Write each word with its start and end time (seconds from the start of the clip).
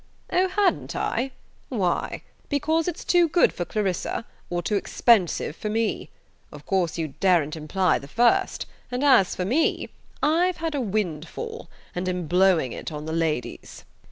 "Oh, 0.33 0.47
hadn't 0.47 0.95
I? 0.95 1.29
Why? 1.69 2.23
Because 2.49 2.87
it's 2.87 3.03
too 3.05 3.29
good 3.29 3.53
for 3.53 3.65
Clarissa, 3.65 4.25
or 4.49 4.63
too 4.63 4.73
expensive 4.75 5.55
for 5.55 5.69
me? 5.69 6.09
Of 6.51 6.65
course 6.65 6.97
you 6.97 7.09
daren't 7.19 7.55
imply 7.55 7.99
the 7.99 8.07
first; 8.07 8.65
and 8.89 9.03
as 9.03 9.35
for 9.35 9.45
me 9.45 9.89
I've 10.23 10.57
had 10.57 10.73
a 10.73 10.81
windfall, 10.81 11.69
and 11.93 12.09
am 12.09 12.25
blowing 12.25 12.71
it 12.73 12.89
in 12.89 12.97
on 12.97 13.05
the 13.05 13.13
ladies." 13.13 13.85